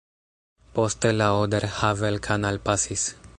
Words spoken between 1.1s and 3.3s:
la Oder-Havel-Kanal pasis.